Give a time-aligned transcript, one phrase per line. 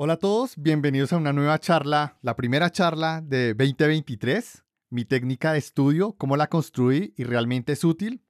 [0.00, 5.52] Hola a todos, bienvenidos a una nueva charla, la primera charla de 2023, mi técnica
[5.52, 8.22] de estudio, cómo la construí y realmente es útil.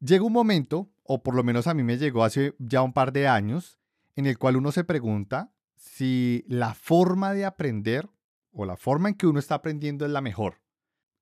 [0.00, 3.12] Llega un momento, o por lo menos a mí me llegó hace ya un par
[3.12, 3.78] de años,
[4.16, 8.08] en el cual uno se pregunta si la forma de aprender
[8.50, 10.62] o la forma en que uno está aprendiendo es la mejor.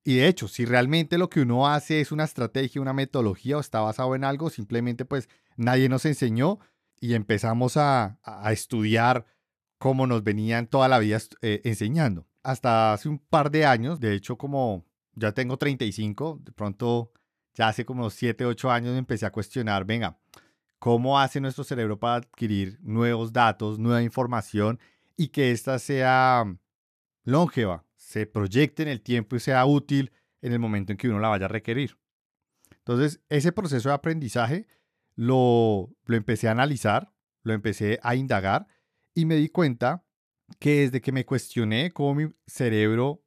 [0.05, 3.59] Y de hecho, si realmente lo que uno hace es una estrategia, una metodología o
[3.59, 5.27] está basado en algo, simplemente pues
[5.57, 6.57] nadie nos enseñó
[7.01, 9.25] y empezamos a, a estudiar
[9.77, 12.27] como nos venían toda la vida eh, enseñando.
[12.43, 17.11] Hasta hace un par de años, de hecho como ya tengo 35, de pronto
[17.53, 20.19] ya hace como 7, 8 años empecé a cuestionar, venga,
[20.79, 24.79] ¿cómo hace nuestro cerebro para adquirir nuevos datos, nueva información
[25.15, 26.45] y que ésta sea
[27.23, 31.19] longeva, se proyecte en el tiempo y sea útil en el momento en que uno
[31.19, 31.97] la vaya a requerir?
[32.71, 34.67] Entonces, ese proceso de aprendizaje
[35.15, 38.67] lo, lo empecé a analizar, lo empecé a indagar
[39.17, 40.05] y me di cuenta
[40.59, 43.23] que desde que me cuestioné cómo mi cerebro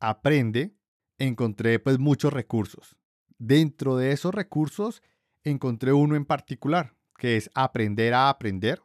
[0.00, 0.74] aprende,
[1.18, 2.96] encontré pues muchos recursos.
[3.36, 5.02] Dentro de esos recursos
[5.44, 8.82] encontré uno en particular, que es Aprender a Aprender.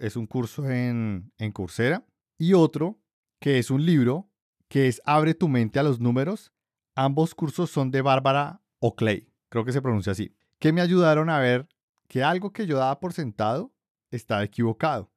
[0.00, 2.06] Es un curso en, en Coursera.
[2.38, 2.98] Y otro,
[3.38, 4.30] que es un libro,
[4.68, 6.50] que es Abre tu mente a los números.
[6.94, 11.40] Ambos cursos son de Bárbara Oakley, creo que se pronuncia así, que me ayudaron a
[11.40, 11.68] ver
[12.08, 13.74] que algo que yo daba por sentado
[14.10, 15.13] estaba equivocado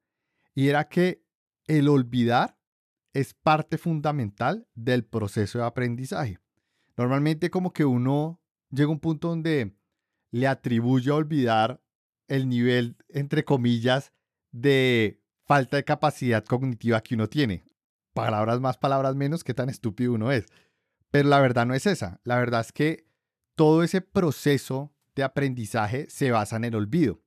[0.57, 1.23] y era que
[1.67, 2.57] el olvidar
[3.13, 6.39] es parte fundamental del proceso de aprendizaje.
[6.97, 8.41] Normalmente como que uno
[8.71, 9.77] llega a un punto donde
[10.31, 11.83] le atribuye a olvidar
[12.27, 14.13] el nivel, entre comillas,
[14.51, 17.63] de falta de capacidad cognitiva que uno tiene.
[18.13, 20.47] Palabras más, palabras menos, qué tan estúpido uno es.
[21.11, 22.19] Pero la verdad no es esa.
[22.23, 23.05] La verdad es que
[23.53, 27.21] todo ese proceso de aprendizaje se basa en el olvido.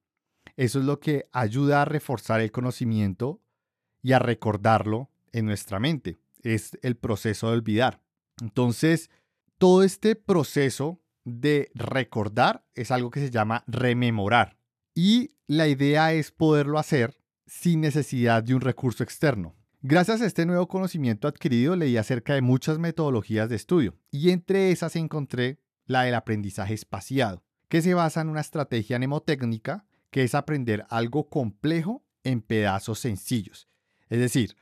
[0.61, 3.41] Eso es lo que ayuda a reforzar el conocimiento
[4.03, 6.19] y a recordarlo en nuestra mente.
[6.43, 8.03] Es el proceso de olvidar.
[8.43, 9.09] Entonces,
[9.57, 14.59] todo este proceso de recordar es algo que se llama rememorar.
[14.95, 17.17] Y la idea es poderlo hacer
[17.47, 19.57] sin necesidad de un recurso externo.
[19.81, 24.73] Gracias a este nuevo conocimiento adquirido leí acerca de muchas metodologías de estudio y entre
[24.73, 30.35] esas encontré la del aprendizaje espaciado, que se basa en una estrategia mnemotécnica que es
[30.35, 33.69] aprender algo complejo en pedazos sencillos.
[34.09, 34.57] Es decir,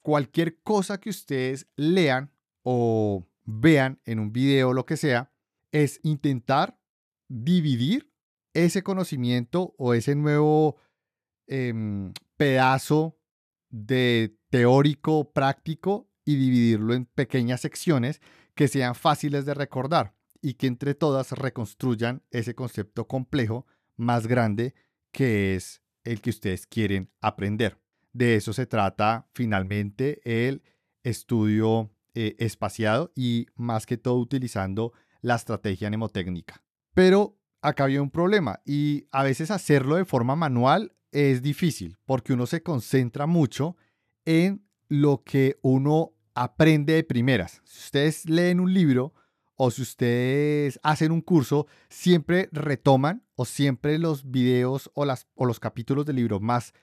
[0.00, 2.32] cualquier cosa que ustedes lean
[2.62, 5.32] o vean en un video o lo que sea,
[5.72, 6.78] es intentar
[7.28, 8.12] dividir
[8.54, 10.76] ese conocimiento o ese nuevo
[11.46, 13.18] em, pedazo
[13.70, 18.20] de teórico práctico y dividirlo en pequeñas secciones
[18.54, 24.74] que sean fáciles de recordar y que entre todas reconstruyan ese concepto complejo más grande
[25.12, 27.78] que es el que ustedes quieren aprender.
[28.12, 30.62] De eso se trata finalmente el
[31.02, 36.62] estudio eh, espaciado y más que todo utilizando la estrategia mnemotécnica.
[36.94, 42.32] Pero acá había un problema y a veces hacerlo de forma manual es difícil porque
[42.32, 43.76] uno se concentra mucho
[44.24, 47.62] en lo que uno aprende de primeras.
[47.64, 49.14] Si ustedes leen un libro,
[49.64, 56.04] o si ustedes hacen un curso, siempre retoman o siempre los videos o, los capítulos
[56.04, 56.74] del libro más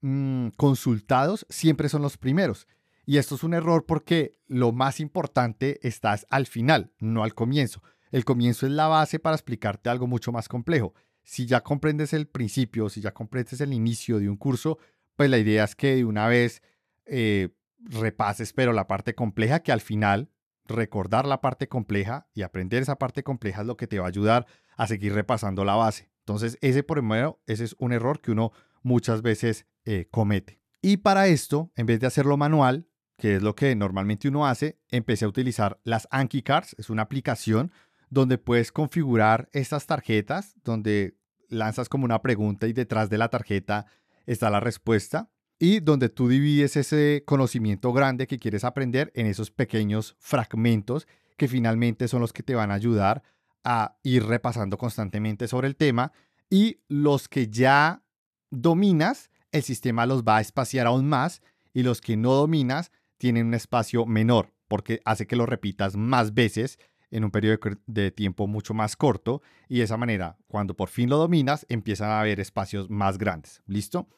[0.00, 2.66] mm, consultados siempre son los primeros.
[3.06, 7.84] Y esto es un error porque lo más importante está al final, no al comienzo.
[8.10, 10.92] El comienzo es la base para explicarte algo mucho más complejo.
[11.22, 14.78] Si ya comprendes el principio, si ya comprendes el inicio de un curso,
[15.14, 16.62] pues la idea es que de una vez
[17.06, 20.30] eh, repases, pero la parte compleja que al final
[20.66, 24.08] recordar la parte compleja y aprender esa parte compleja es lo que te va a
[24.08, 26.10] ayudar a seguir repasando la base.
[26.20, 28.52] Entonces, ese primero, ese es un error que uno
[28.82, 30.60] muchas veces eh, comete.
[30.80, 34.80] Y para esto, en vez de hacerlo manual, que es lo que normalmente uno hace,
[34.90, 36.74] empecé a utilizar las Anki Cards.
[36.78, 37.72] Es una aplicación
[38.10, 41.16] donde puedes configurar estas tarjetas, donde
[41.48, 43.86] lanzas como una pregunta y detrás de la tarjeta
[44.26, 49.50] está la respuesta y donde tú divides ese conocimiento grande que quieres aprender en esos
[49.50, 51.06] pequeños fragmentos
[51.36, 53.22] que finalmente son los que te van a ayudar
[53.64, 56.12] a ir repasando constantemente sobre el tema
[56.50, 58.02] y los que ya
[58.50, 61.42] dominas, el sistema los va a espaciar aún más
[61.72, 66.34] y los que no dominas tienen un espacio menor porque hace que lo repitas más
[66.34, 66.78] veces
[67.10, 71.08] en un periodo de tiempo mucho más corto y de esa manera, cuando por fin
[71.08, 73.62] lo dominas, empiezan a haber espacios más grandes.
[73.66, 74.08] ¿Listo?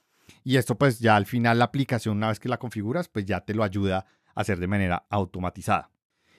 [0.45, 3.41] Y esto pues ya al final la aplicación, una vez que la configuras, pues ya
[3.41, 5.91] te lo ayuda a hacer de manera automatizada.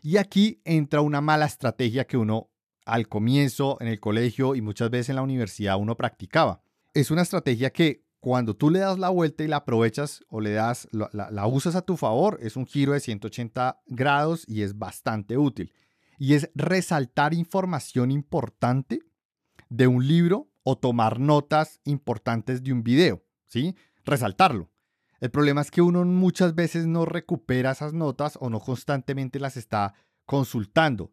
[0.01, 2.49] Y aquí entra una mala estrategia que uno
[2.85, 6.61] al comienzo en el colegio y muchas veces en la universidad uno practicaba.
[6.93, 10.51] Es una estrategia que cuando tú le das la vuelta y la aprovechas o le
[10.51, 14.77] das, la, la, usas a tu favor, es un giro de 180 grados y es
[14.77, 15.73] bastante útil.
[16.17, 19.01] Y es resaltar información importante
[19.69, 23.75] de un libro o tomar notas importantes de un video, ¿sí?
[24.05, 24.69] Resaltarlo.
[25.19, 29.57] El problema es que uno muchas veces no recupera esas notas o no constantemente las
[29.57, 29.95] está
[30.25, 31.11] consultando.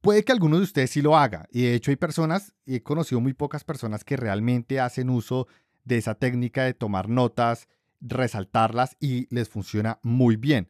[0.00, 1.46] Puede que alguno de ustedes sí lo haga.
[1.50, 5.48] Y de hecho hay personas, y he conocido muy pocas personas que realmente hacen uso
[5.84, 7.68] de esa técnica de tomar notas,
[8.00, 10.68] resaltarlas y les funciona muy bien.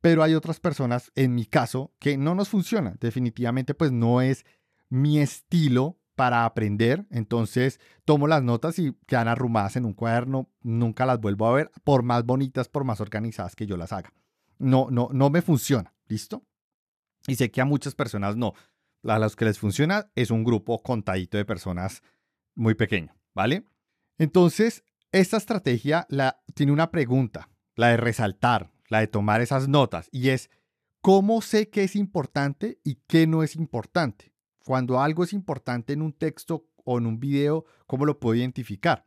[0.00, 2.94] Pero hay otras personas, en mi caso, que no nos funciona.
[3.00, 4.44] Definitivamente pues no es
[4.90, 7.06] mi estilo para aprender.
[7.10, 10.50] Entonces tomo las notas y quedan arrumadas en un cuaderno.
[10.62, 14.12] Nunca las vuelvo a ver, por más bonitas, por más organizadas que yo las haga.
[14.58, 15.94] No, no, no me funciona.
[16.06, 16.44] ¿Listo?
[17.26, 18.52] Y sé que a muchas personas no.
[19.04, 22.02] A los que les funciona es un grupo contadito de personas
[22.54, 23.64] muy pequeño, ¿vale?
[24.18, 30.08] Entonces, esta estrategia la, tiene una pregunta, la de resaltar, la de tomar esas notas,
[30.12, 30.50] y es,
[31.00, 34.33] ¿cómo sé qué es importante y qué no es importante?
[34.64, 39.06] Cuando algo es importante en un texto o en un video, ¿cómo lo puedo identificar?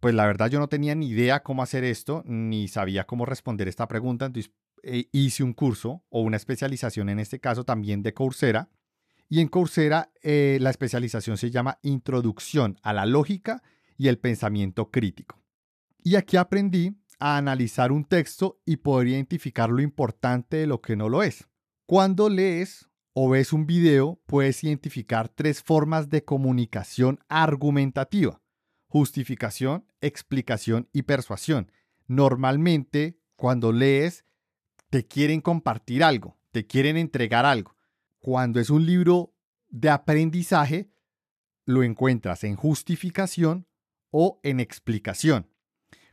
[0.00, 3.68] Pues la verdad yo no tenía ni idea cómo hacer esto, ni sabía cómo responder
[3.68, 4.52] esta pregunta, entonces
[4.82, 8.70] eh, hice un curso o una especialización, en este caso también de Coursera,
[9.28, 13.62] y en Coursera eh, la especialización se llama Introducción a la Lógica
[13.96, 15.40] y el Pensamiento Crítico.
[16.02, 20.96] Y aquí aprendí a analizar un texto y poder identificar lo importante de lo que
[20.96, 21.46] no lo es.
[21.86, 28.40] Cuando lees o ves un video, puedes identificar tres formas de comunicación argumentativa.
[28.86, 31.70] Justificación, explicación y persuasión.
[32.06, 34.24] Normalmente, cuando lees,
[34.90, 37.76] te quieren compartir algo, te quieren entregar algo.
[38.18, 39.32] Cuando es un libro
[39.68, 40.90] de aprendizaje,
[41.64, 43.66] lo encuentras en justificación
[44.10, 45.48] o en explicación.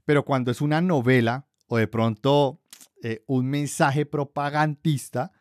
[0.06, 2.62] Pero cuando es una novela o de pronto
[3.04, 5.32] eh, un mensaje propagandista,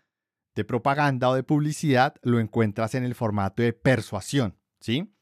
[0.57, 5.13] de propaganda o de publicidad, lo encuentras en el formato de persuasión, ¿sí?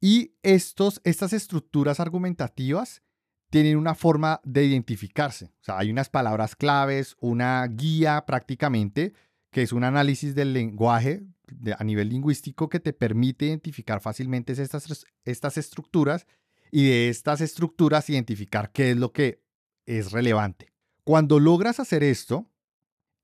[0.00, 3.02] Y estos, estas estructuras argumentativas
[3.50, 5.46] tienen una forma de identificarse.
[5.46, 9.14] O sea, hay unas palabras claves, una guía prácticamente,
[9.50, 11.24] que es un análisis del lenguaje
[11.76, 16.26] a nivel lingüístico que te permite identificar fácilmente estas, estas estructuras
[16.70, 19.42] y de estas estructuras identificar qué es lo que
[19.86, 20.72] es relevante.
[21.04, 22.50] Cuando logras hacer esto,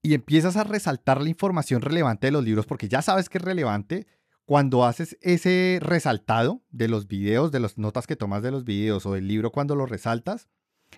[0.02, 3.44] y empiezas a resaltar la información relevante de los libros, porque ya sabes que es
[3.44, 4.06] relevante,
[4.44, 9.06] cuando haces ese resaltado de los videos, de las notas que tomas de los videos
[9.06, 10.48] o del libro cuando lo resaltas,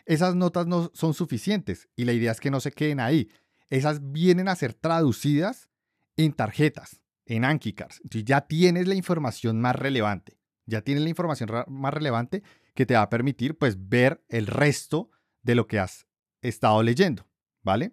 [0.07, 3.29] esas notas no son suficientes y la idea es que no se queden ahí.
[3.69, 5.69] Esas vienen a ser traducidas
[6.17, 8.01] en tarjetas, en Anki Cards.
[8.03, 10.39] Entonces ya tienes la información más relevante.
[10.65, 12.43] Ya tienes la información más relevante
[12.75, 15.11] que te va a permitir pues ver el resto
[15.43, 16.07] de lo que has
[16.41, 17.29] estado leyendo,
[17.63, 17.93] ¿vale?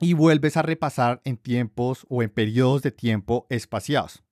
[0.00, 4.22] Y vuelves a repasar en tiempos o en periodos de tiempo espaciados.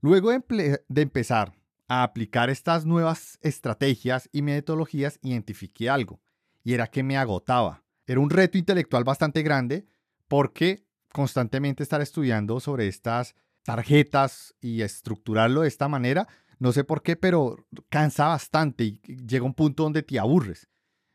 [0.00, 1.54] Luego de, empezar
[1.88, 6.20] a aplicar estas nuevas estrategias y metodologías, identifiqué algo,
[6.62, 7.82] y era que me agotaba.
[8.06, 9.86] Era un reto intelectual bastante grande
[10.28, 16.28] porque constantemente estar estudiando sobre estas tarjetas y estructurarlo de esta manera,
[16.58, 17.56] no sé por qué, pero
[17.88, 20.68] cansa bastante y llega un punto donde te aburres.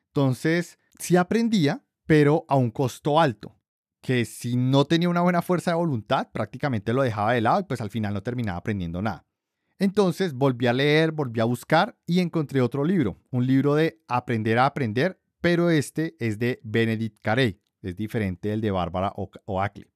[0.07, 3.61] Entonces, sí aprendía, pero a un costo alto
[4.01, 7.63] que si no tenía una buena fuerza de voluntad, prácticamente lo dejaba de lado y
[7.63, 9.25] pues al final no terminaba aprendiendo nada.
[9.77, 14.60] Entonces volví a leer, volví a buscar y encontré otro libro, un libro de Aprender
[14.60, 19.13] a Aprender, pero este es de Benedict Carey, es diferente del de Bárbara
[19.46, 19.91] Oakley,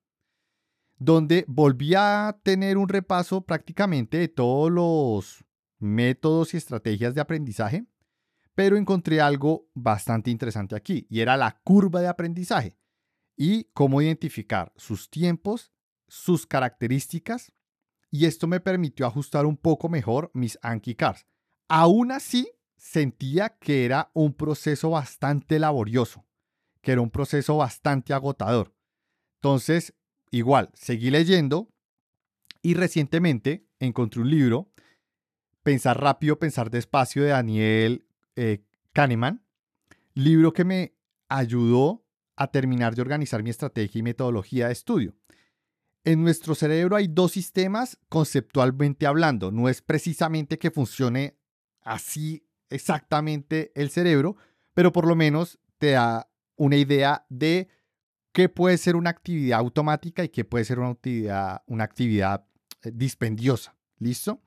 [0.98, 5.46] donde volví a tener un repaso prácticamente de todos los
[5.78, 7.86] métodos y estrategias de aprendizaje,
[8.56, 12.78] pero encontré algo bastante interesante aquí y era la curva de aprendizaje
[13.36, 15.72] y cómo identificar sus tiempos,
[16.08, 17.52] sus características,
[18.12, 21.26] y esto me permitió ajustar un poco mejor mis Anki Cars.
[21.68, 26.26] Aún así, sentía que era un proceso bastante laborioso,
[26.82, 28.74] que era un proceso bastante agotador.
[29.36, 29.94] Entonces,
[30.32, 31.70] igual, seguí leyendo
[32.62, 34.72] y recientemente encontré un libro,
[35.66, 38.64] Pensar rápido, pensar despacio, de Daniel eh,
[38.94, 39.44] Kahneman,
[40.14, 40.94] libro que me
[41.28, 42.05] ayudó
[42.36, 45.16] a terminar de organizar mi estrategia y metodología de estudio.
[46.04, 49.52] En nuestro cerebro hay dos sistemas conceptualmente hablando.
[49.52, 51.40] No es precisamente que funcione
[51.82, 54.36] así exactamente el cerebro,
[54.74, 57.70] pero por lo menos te da una idea de
[58.32, 62.46] qué puede ser una actividad automática y qué puede ser una actividad, una actividad
[62.84, 63.76] eh, dispendiosa.
[63.98, 64.44] ¿Listo?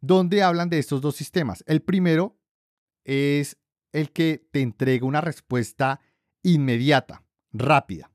[0.00, 1.64] Donde hablan de estos dos sistemas.
[1.66, 2.38] El primero
[3.04, 3.58] es
[3.92, 6.00] el que te entrega una respuesta
[6.42, 8.10] inmediata, rápida.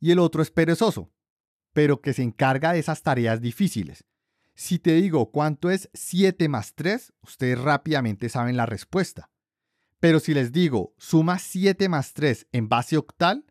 [0.00, 1.10] Y el otro es perezoso,
[1.72, 4.04] pero que se encarga de esas tareas difíciles.
[4.54, 9.30] Si te digo cuánto es 7 más 3, ustedes rápidamente saben la respuesta.
[10.00, 13.44] Pero si les digo suma 7 más 3 en base octal,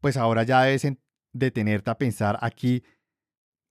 [0.00, 0.86] pues ahora ya debes
[1.32, 2.84] detenerte a pensar aquí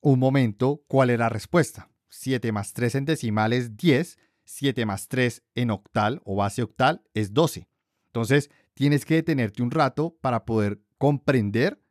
[0.02, 1.90] un momento cuál es la respuesta.
[2.10, 7.04] 7 más 3 en decimal es 10, 7 más 3 en octal o base octal
[7.14, 7.68] es 12.
[8.08, 11.82] Entonces, tienes que detenerte un rato para poder comprender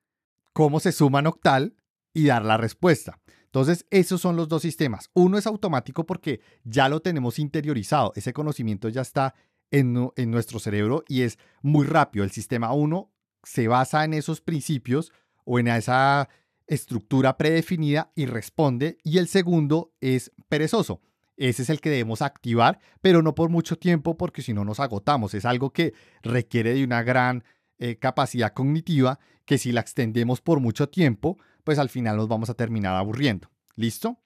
[0.53, 1.77] cómo se suma en octal
[2.13, 3.19] y dar la respuesta.
[3.47, 5.11] Entonces, esos son los dos sistemas.
[5.15, 9.35] Uno es automático porque ya lo tenemos interiorizado, ese conocimiento ya está
[9.71, 12.25] en, en nuestro cerebro y es muy rápido.
[12.25, 13.11] El sistema 1
[13.43, 15.13] se basa en esos principios
[15.45, 16.29] o en esa
[16.67, 18.99] estructura predefinida y responde.
[19.03, 21.01] Y el segundo es perezoso.
[21.37, 24.81] Ese es el que debemos activar, pero no por mucho tiempo porque si no nos
[24.81, 25.35] agotamos.
[25.35, 27.45] Es algo que requiere de una gran
[27.79, 32.51] eh, capacidad cognitiva que si la extendemos por mucho tiempo, pues al final nos vamos
[32.51, 33.51] a terminar aburriendo.
[33.75, 34.21] ¿Listo?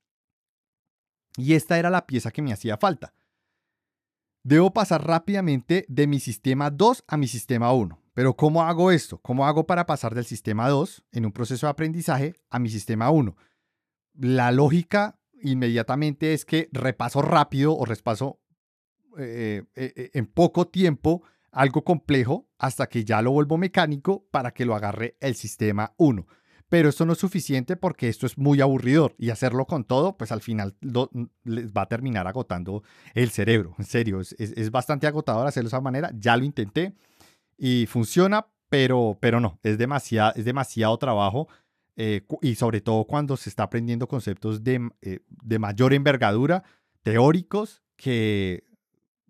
[1.36, 3.14] Y esta era la pieza que me hacía falta.
[4.42, 8.00] Debo pasar rápidamente de mi sistema 2 a mi sistema 1.
[8.14, 9.18] Pero ¿cómo hago esto?
[9.18, 13.10] ¿Cómo hago para pasar del sistema 2 en un proceso de aprendizaje a mi sistema
[13.10, 13.36] 1?
[14.14, 18.40] La lógica inmediatamente es que repaso rápido o repaso
[19.18, 24.52] eh, eh, eh, en poco tiempo algo complejo hasta que ya lo vuelvo mecánico para
[24.52, 26.26] que lo agarre el sistema 1.
[26.68, 30.30] Pero esto no es suficiente porque esto es muy aburridor y hacerlo con todo, pues
[30.30, 30.76] al final
[31.44, 32.82] les va a terminar agotando
[33.14, 33.74] el cerebro.
[33.78, 36.12] En serio, es, es bastante agotador hacerlo de esa manera.
[36.14, 36.94] Ya lo intenté
[37.56, 41.48] y funciona, pero, pero no, es, demasiado, es demasiado trabajo
[42.00, 46.62] eh, y sobre todo cuando se está aprendiendo conceptos de, eh, de, mayor envergadura,
[47.02, 48.62] teóricos, que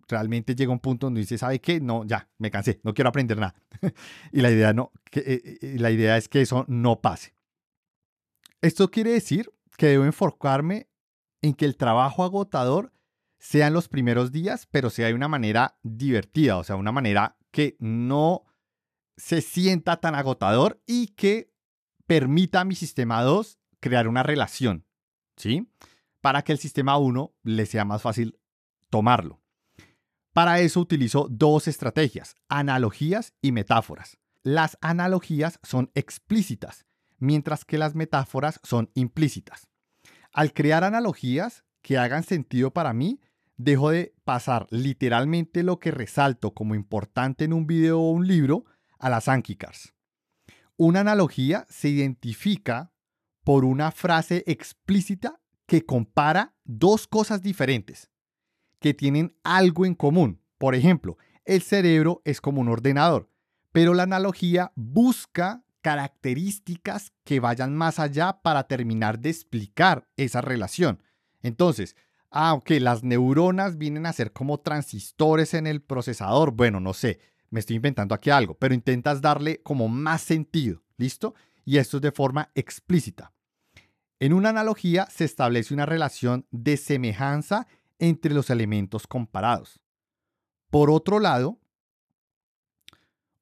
[0.07, 1.81] realmente llega un punto donde dice, ¿sabe qué?
[1.81, 3.55] No, ya, me cansé, no quiero aprender nada.
[4.33, 7.35] y la idea, no, que, eh, la idea es que eso no pase.
[8.61, 10.91] Esto quiere decir que debo enfocarme
[11.41, 12.93] en que el trabajo agotador
[13.39, 17.39] sea en los primeros días, pero sea de una manera divertida, o sea, una manera
[17.51, 18.45] que no
[19.17, 21.51] se sienta tan agotador y que
[22.09, 24.87] permita a mi sistema 2 crear una relación,
[25.37, 25.71] ¿sí?
[26.21, 28.41] Para que el sistema 1 le sea más fácil
[28.89, 29.41] tomarlo.
[30.33, 34.19] Para eso utilizo dos estrategias, analogías y metáforas.
[34.43, 36.87] Las analogías son explícitas,
[37.19, 39.69] mientras que las metáforas son implícitas.
[40.33, 43.21] Al crear analogías que hagan sentido para mí,
[43.59, 48.65] dejo de pasar literalmente lo que resalto como importante en un video o un libro
[48.99, 49.59] a las Anki
[50.81, 52.93] Una analogía se identifica
[53.43, 58.13] por una frase explícita que compara dos cosas diferentes
[58.79, 60.41] que tienen algo en común.
[60.57, 63.29] Por ejemplo, el cerebro es como un ordenador,
[63.73, 71.03] pero la analogía busca características que vayan más allá para terminar de explicar esa relación.
[71.43, 71.97] Entonces,
[72.31, 76.53] ah, ok, las neuronas vienen a ser como transistores en el procesador.
[76.53, 77.19] Bueno, no sé,
[77.51, 81.35] me estoy inventando aquí algo, pero intentas darle como más sentido, ¿listo?
[81.65, 83.33] Y esto es de forma explícita.
[84.21, 87.67] En una analogía se establece una relación de semejanza
[87.99, 89.81] entre los elementos comparados.
[90.71, 91.59] Por otro lado,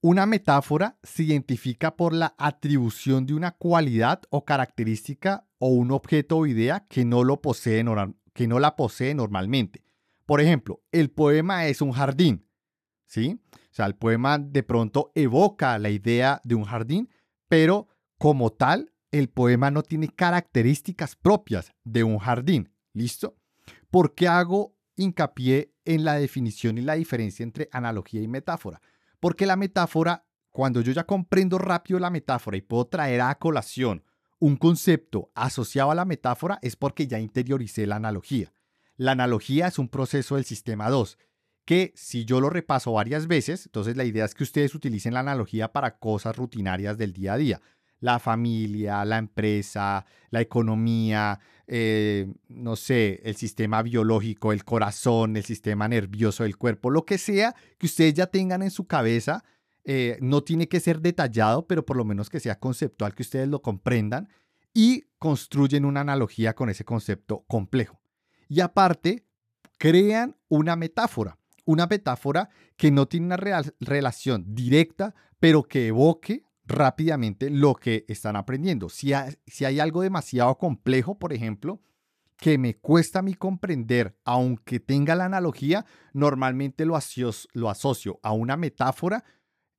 [0.00, 6.36] una metáfora se identifica por la atribución de una cualidad o característica o un objeto
[6.36, 7.84] o idea que no lo posee
[8.32, 9.82] que no la posee normalmente.
[10.26, 12.45] Por ejemplo, el poema es un jardín,
[13.06, 13.40] ¿sí?
[13.52, 17.08] O sea, el poema de pronto evoca la idea de un jardín,
[17.48, 22.70] pero como tal, el poema no tiene características propias de un jardín.
[22.92, 23.36] ¿Listo?
[23.90, 28.80] ¿Por qué hago hincapié en la definición y la diferencia entre analogía y metáfora?
[29.20, 34.02] Porque la metáfora, cuando yo ya comprendo rápido la metáfora y puedo traer a colación
[34.38, 38.52] un concepto asociado a la metáfora es porque ya interioricé la analogía.
[38.96, 41.18] La analogía es un proceso del sistema 2,
[41.66, 45.20] que si yo lo repaso varias veces, entonces la idea es que ustedes utilicen la
[45.20, 47.60] analogía para cosas rutinarias del día a día.
[47.98, 55.44] La familia, la empresa, la economía, eh, no sé, el sistema biológico, el corazón, el
[55.44, 59.44] sistema nervioso del cuerpo, lo que sea que ustedes ya tengan en su cabeza
[59.84, 63.48] eh, no tiene que ser detallado, pero por lo menos que sea conceptual, que ustedes
[63.48, 64.28] lo comprendan
[64.72, 68.00] y construyen una analogía con ese concepto complejo.
[68.48, 69.24] Y aparte,
[69.78, 73.36] crean una metáfora, una metáfora que no tiene una
[73.80, 78.88] relación directa, pero que evoque rápidamente lo que están aprendiendo.
[78.88, 79.12] Si
[79.46, 81.80] si hay algo demasiado complejo, por ejemplo,
[82.36, 88.20] que me cuesta a mí comprender, aunque tenga la analogía, normalmente lo asocio, lo asocio
[88.22, 89.24] a una metáfora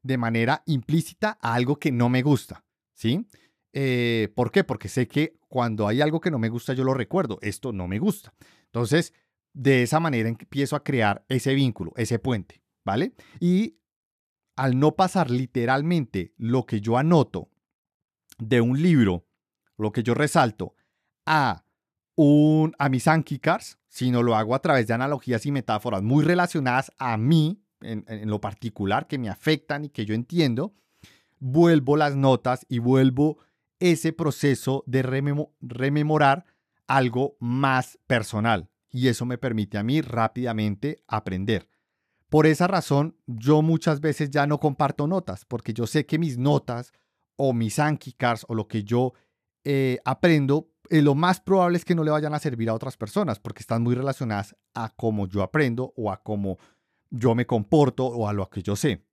[0.01, 2.63] de manera implícita a algo que no me gusta,
[2.94, 3.27] ¿sí?
[3.74, 4.63] Eh, ¿Por qué?
[4.63, 7.88] Porque sé que cuando hay algo que no me gusta, yo lo recuerdo, esto no
[7.88, 8.34] me gusta.
[8.65, 9.13] Entonces,
[9.58, 13.14] de esa manera empiezo a crear ese vínculo, ese puente, ¿vale?
[13.40, 13.80] Y
[14.56, 17.50] al no pasar literalmente lo que yo anoto
[18.38, 19.26] de un libro,
[19.76, 20.76] lo que yo resalto,
[21.26, 21.66] a,
[22.16, 26.24] un, a mis Anki Cars, sino lo hago a través de analogías y metáforas muy
[26.24, 30.76] relacionadas a mí, en lo particular, que me afectan y que yo entiendo,
[31.40, 33.40] vuelvo las notas y vuelvo
[33.80, 35.02] ese proceso de
[35.62, 36.46] rememorar
[36.88, 38.70] algo más personal.
[38.89, 41.70] Y eso me permite a mí rápidamente aprender.
[42.29, 46.38] Por esa razón, yo muchas veces ya no comparto notas, porque yo sé que mis
[46.38, 46.91] notas
[47.38, 49.13] o mis Anki Cards o lo que yo
[49.63, 52.98] eh, aprendo, eh, lo más probable es que no le vayan a servir a otras
[52.98, 56.58] personas, porque están muy relacionadas a cómo yo aprendo o a cómo
[57.10, 59.06] yo me comporto o a lo que yo sé,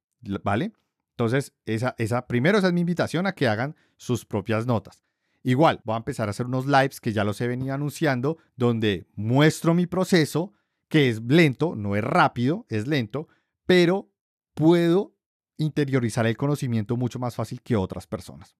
[0.42, 0.72] ¿vale?
[1.10, 5.04] Entonces, esa, esa, primero esa es mi invitación a que hagan sus propias notas.
[5.46, 9.06] Igual, voy a empezar a hacer unos lives que ya los he venido anunciando, donde
[9.14, 10.54] muestro mi proceso,
[10.88, 13.28] que es lento, no es rápido, es lento,
[13.66, 14.10] pero
[14.54, 15.14] puedo
[15.58, 18.56] interiorizar el conocimiento mucho más fácil que otras personas.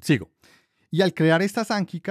[0.00, 0.32] Sigo.
[0.90, 2.02] Y al crear estas Anki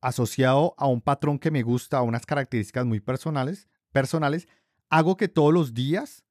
[0.00, 4.48] asociado a un patrón que me gusta, a unas características muy personales, personales,
[4.88, 6.24] hago que todos los días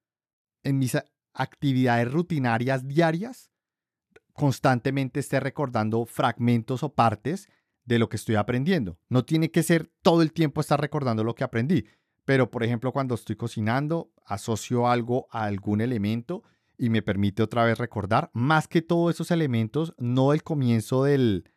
[0.64, 0.98] en mis
[1.34, 3.52] actividades rutinarias diarias
[4.34, 7.48] constantemente esté recordando fragmentos o partes
[7.86, 8.98] de lo que estoy aprendiendo.
[9.10, 11.86] No tiene que ser todo el tiempo estar recordando lo que aprendí,
[12.26, 16.44] pero por ejemplo cuando estoy cocinando asocio algo a algún elemento
[16.78, 21.50] y me permite otra vez recordar, más que todos esos elementos, no el comienzo del,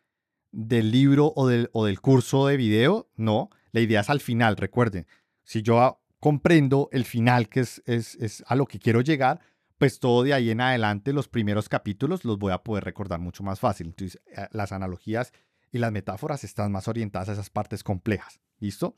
[0.51, 4.57] del libro o del, o del curso de video, no, la idea es al final,
[4.57, 5.07] recuerden,
[5.43, 9.41] si yo comprendo el final, que es, es, es a lo que quiero llegar,
[9.77, 13.43] pues todo de ahí en adelante, los primeros capítulos los voy a poder recordar mucho
[13.43, 13.87] más fácil.
[13.87, 15.31] Entonces, eh, las analogías
[15.71, 18.39] y las metáforas están más orientadas a esas partes complejas.
[18.59, 18.95] ¿Listo?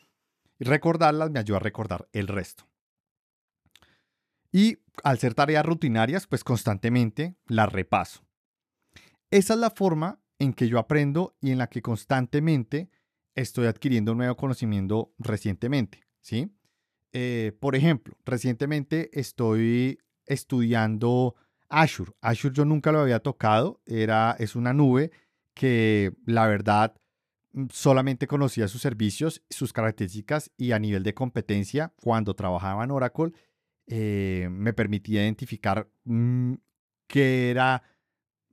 [0.58, 2.66] Y recordarlas me ayuda a recordar el resto.
[4.52, 8.26] Y al ser tareas rutinarias, pues constantemente las repaso.
[9.32, 12.90] Esa es la forma en que yo aprendo y en la que constantemente
[13.36, 16.04] estoy adquiriendo nuevo conocimiento recientemente.
[16.22, 16.52] ¿sí?
[17.14, 21.36] Eh, por ejemplo, recientemente estoy estudiando
[21.68, 22.14] Azure.
[22.22, 25.12] Azure yo nunca lo había tocado, era, es una nube
[25.54, 26.96] que la verdad
[27.52, 32.92] mm, solamente conocía sus servicios, sus características y a nivel de competencia cuando trabajaba en
[32.92, 33.34] Oracle
[33.88, 36.54] eh, me permitía identificar mm,
[37.08, 37.84] qué era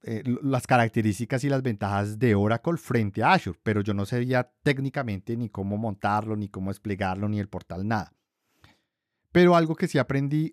[0.03, 4.51] eh, las características y las ventajas de Oracle frente a Azure, pero yo no sabía
[4.63, 8.13] técnicamente ni cómo montarlo, ni cómo desplegarlo, ni el portal, nada.
[9.33, 10.53] Pero algo que sí aprendí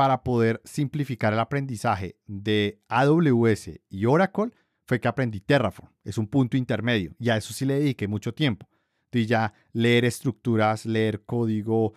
[0.00, 4.50] para poder simplificar el aprendizaje de AWS y Oracle
[4.86, 5.92] fue que aprendí Terraform.
[6.04, 8.66] Es un punto intermedio y a eso sí le dediqué mucho tiempo.
[9.04, 11.92] Entonces ya leer estructuras, leer código,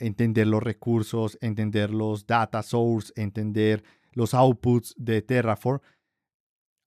[0.00, 5.78] entender los recursos, entender los data source, entender los outputs de Terraform,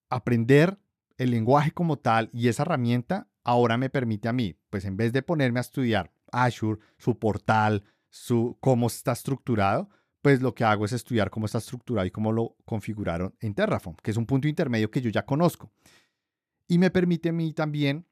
[0.09, 0.77] aprender
[1.17, 5.13] el lenguaje como tal y esa herramienta ahora me permite a mí, pues en vez
[5.13, 9.89] de ponerme a estudiar Azure, su portal, su cómo está estructurado,
[10.21, 13.95] pues lo que hago es estudiar cómo está estructurado y cómo lo configuraron en Terraform,
[14.01, 15.71] que es un punto intermedio que yo ya conozco.
[16.67, 18.05] Y me permite a mí también,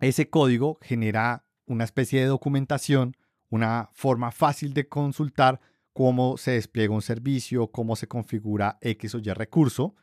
[0.00, 3.16] ese código genera una especie de documentación,
[3.50, 5.60] una forma fácil de consultar
[5.92, 9.94] cómo se despliega un servicio, cómo se configura X o Y recurso,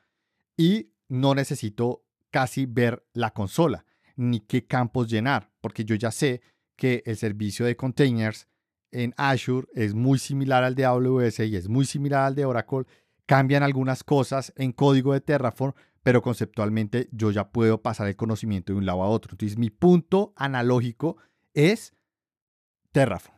[0.58, 6.42] y no necesito casi ver la consola, ni qué campos llenar, porque yo ya sé
[6.76, 8.48] que el servicio de containers
[8.92, 12.86] en Azure es muy similar al de AWS y es muy similar al de Oracle.
[13.26, 15.74] Cambian algunas cosas en código de Terraform,
[16.04, 19.34] pero conceptualmente yo ya puedo pasar el conocimiento de un lado a otro.
[19.34, 21.18] Entonces mi punto analógico
[21.54, 21.94] es
[22.92, 23.38] Terraform.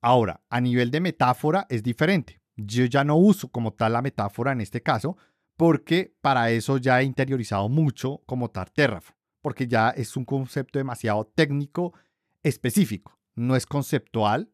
[0.00, 2.42] Ahora, a nivel de metáfora es diferente.
[2.56, 5.16] Yo ya no uso como tal la metáfora en este caso,
[5.56, 10.78] porque para eso ya he interiorizado mucho como tal Terraform, porque ya es un concepto
[10.78, 11.94] demasiado técnico
[12.42, 13.18] específico.
[13.34, 14.50] No es conceptual,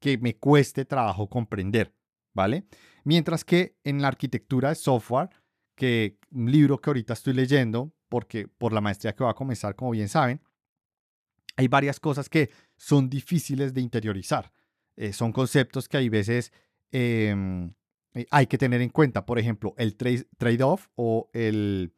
[0.00, 1.94] que me cueste trabajo comprender,
[2.34, 2.66] ¿vale?
[3.04, 5.30] Mientras que en la arquitectura de software,
[5.74, 9.74] que un libro que ahorita estoy leyendo, porque por la maestría que va a comenzar,
[9.74, 10.40] como bien saben,
[11.56, 14.52] hay varias cosas que son difíciles de interiorizar.
[14.96, 16.52] Eh, son conceptos que hay veces
[16.90, 17.72] em,
[18.14, 19.24] eh, hay que tener en cuenta.
[19.24, 21.94] Por ejemplo, el trade-off o el,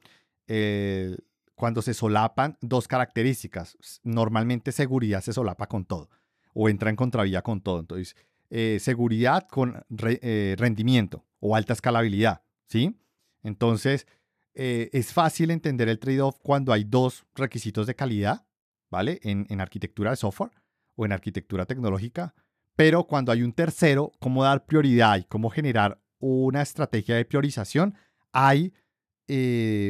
[1.55, 3.77] cuando se solapan dos características.
[4.03, 6.11] Normalmente seguridad se solapa con todo
[6.55, 7.81] o entra en contravía con todo.
[7.81, 8.17] Entonces,
[8.51, 12.97] eh, seguridad con eh, rendimiento o alta escalabilidad, ¿sí?
[13.43, 14.07] Entonces,
[14.55, 18.47] eh, es fácil entender el trade-off cuando hay dos requisitos de calidad,
[18.91, 19.19] ¿vale?
[19.23, 20.53] En, en arquitectura de software
[20.95, 22.35] o en arquitectura tecnológica,
[22.77, 27.95] pero cuando hay un tercero, cómo dar prioridad y cómo generar una estrategia de priorización,
[28.33, 28.73] hay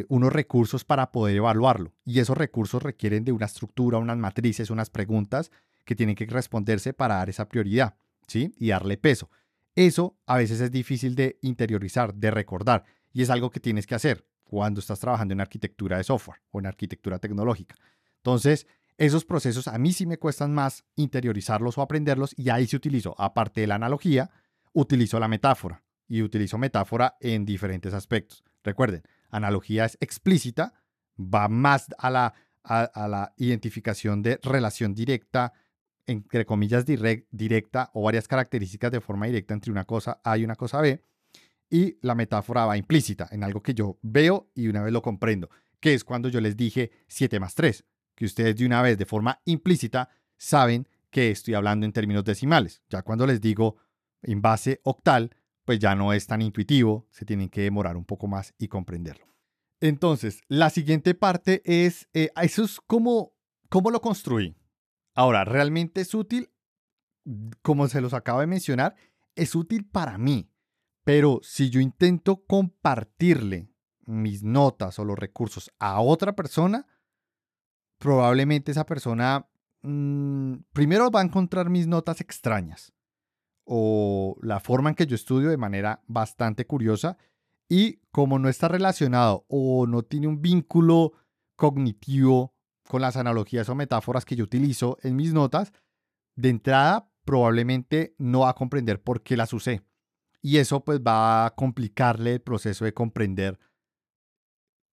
[0.08, 1.92] unos recursos para poder evaluarlo.
[2.04, 5.50] Y esos recursos requieren de una estructura, unas matrices, unas preguntas
[5.84, 8.52] que tienen que responderse para dar esa prioridad, ¿sí?
[8.58, 9.30] Y darle peso.
[9.74, 13.94] Eso a veces es difícil de interiorizar, de recordar, y es algo que tienes que
[13.94, 17.74] hacer cuando estás trabajando en arquitectura de software o en arquitectura tecnológica.
[18.18, 18.66] Entonces,
[18.96, 23.14] esos procesos a mí sí me cuestan más interiorizarlos o aprenderlos y ahí se utilizo,
[23.18, 24.30] aparte de la analogía,
[24.72, 28.44] utilizo la metáfora y utilizo metáfora en diferentes aspectos.
[28.62, 30.74] Recuerden, analogía es explícita,
[31.18, 35.52] va más a la, a la identificación de relación directa,
[36.06, 40.56] entre comillas, directa o varias características de forma directa entre una cosa A y una
[40.56, 41.02] cosa B.
[41.70, 45.48] Y la metáfora va implícita en algo que yo veo y una vez lo comprendo,
[45.80, 49.06] que es cuando yo les dije 7 más 3, que ustedes de una vez de
[49.06, 52.82] forma implícita saben que estoy hablando en términos decimales.
[52.88, 53.76] Ya cuando les digo
[54.22, 58.26] en base octal, pues ya no es tan intuitivo, se tienen que demorar un poco
[58.26, 59.26] más y comprenderlo.
[59.80, 63.32] Entonces, la siguiente parte es, eh, eso es como,
[63.68, 64.56] ¿cómo lo construí?
[65.14, 66.50] Ahora, realmente es útil,
[67.62, 68.96] como se los acabo de mencionar,
[69.34, 70.50] es útil para mí.
[71.04, 73.70] Pero si yo intento compartirle
[74.06, 76.86] mis notas o los recursos a otra persona,
[77.98, 79.48] probablemente esa persona
[79.82, 82.92] mm, primero va a encontrar mis notas extrañas
[83.64, 87.16] o la forma en que yo estudio de manera bastante curiosa
[87.68, 91.12] y como no está relacionado o no tiene un vínculo
[91.56, 92.53] cognitivo
[92.88, 95.72] con las analogías o metáforas que yo utilizo en mis notas,
[96.36, 99.82] de entrada probablemente no va a comprender por qué las usé.
[100.42, 103.58] Y eso pues va a complicarle el proceso de comprender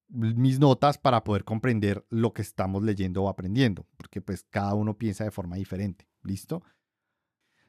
[0.08, 4.97] mis notas para poder comprender lo que estamos leyendo o aprendiendo, porque pues cada uno
[4.97, 6.08] piensa de forma diferente.
[6.23, 6.63] ¿Listo?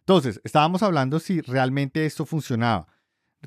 [0.00, 2.88] Entonces, estábamos hablando si realmente esto funcionaba.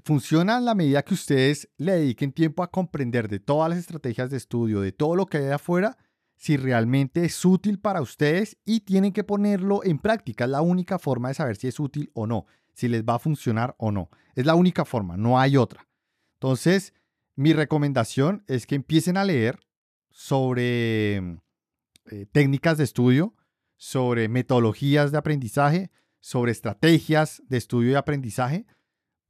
[0.03, 4.29] Funciona en la medida que ustedes le dediquen tiempo a comprender de todas las estrategias
[4.29, 5.97] de estudio, de todo lo que hay afuera
[6.36, 10.45] si realmente es útil para ustedes y tienen que ponerlo en práctica.
[10.45, 13.19] Es la única forma de saber si es útil o no, si les va a
[13.19, 14.10] funcionar o no.
[14.36, 15.88] Es la única forma, no hay otra.
[16.34, 16.93] Entonces,
[17.36, 19.60] mi recomendación es que empiecen a leer
[20.10, 23.36] sobre eh, técnicas de estudio,
[23.78, 28.65] sobre metodologías de aprendizaje, sobre estrategias de estudio y aprendizaje,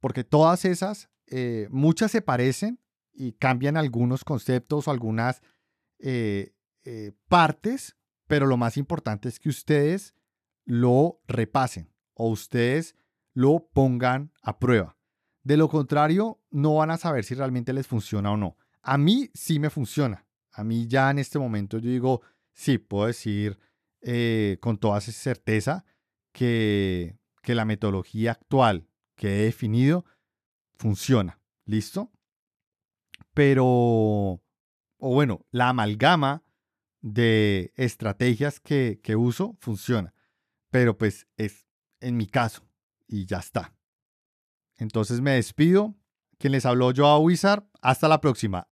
[0.00, 2.80] porque todas esas, eh, muchas se parecen
[3.12, 5.42] y cambian algunos conceptos o algunas
[5.98, 6.52] eh,
[6.86, 7.96] eh, partes,
[8.28, 10.14] pero lo más importante es que ustedes
[10.64, 12.94] lo repasen o ustedes
[13.34, 14.96] lo pongan a prueba.
[15.42, 18.56] De lo contrario, no van a saber si realmente les funciona o no.
[18.82, 20.26] A mí sí me funciona.
[20.52, 22.22] A mí ya en este momento yo digo,
[22.52, 23.58] sí, puedo decir
[24.00, 25.84] eh, con toda certeza
[26.32, 30.04] que, que la metodología actual que he definido
[30.76, 31.40] funciona.
[31.64, 32.12] ¿Listo?
[33.34, 34.40] Pero, o
[34.98, 36.45] bueno, la amalgama
[37.00, 40.14] de estrategias que, uso funciona.
[40.70, 41.66] Pero pues es
[42.00, 42.62] en mi caso
[43.06, 43.74] y ya está.
[44.76, 45.94] Entonces me despido.
[46.38, 47.64] Quien les habló, yo a Wizard.
[47.80, 48.68] Hasta la próxima.